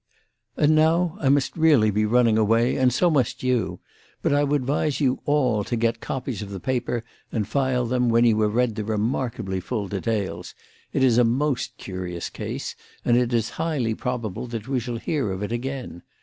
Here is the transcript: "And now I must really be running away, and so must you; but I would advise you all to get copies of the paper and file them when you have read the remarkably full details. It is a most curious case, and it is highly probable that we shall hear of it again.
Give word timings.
"And 0.57 0.73
now 0.73 1.15
I 1.19 1.29
must 1.29 1.55
really 1.55 1.91
be 1.91 2.07
running 2.07 2.35
away, 2.35 2.75
and 2.75 2.91
so 2.91 3.11
must 3.11 3.43
you; 3.43 3.79
but 4.23 4.33
I 4.33 4.43
would 4.43 4.61
advise 4.61 4.99
you 4.99 5.19
all 5.27 5.63
to 5.65 5.75
get 5.75 5.99
copies 6.01 6.41
of 6.41 6.49
the 6.49 6.59
paper 6.59 7.03
and 7.31 7.47
file 7.47 7.85
them 7.85 8.09
when 8.09 8.25
you 8.25 8.41
have 8.41 8.55
read 8.55 8.73
the 8.73 8.83
remarkably 8.83 9.59
full 9.59 9.87
details. 9.87 10.55
It 10.91 11.03
is 11.03 11.19
a 11.19 11.23
most 11.23 11.77
curious 11.77 12.31
case, 12.31 12.75
and 13.05 13.15
it 13.15 13.31
is 13.31 13.51
highly 13.61 13.93
probable 13.93 14.47
that 14.47 14.67
we 14.67 14.79
shall 14.79 14.97
hear 14.97 15.31
of 15.31 15.43
it 15.43 15.51
again. 15.51 16.01